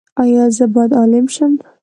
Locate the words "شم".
1.35-1.53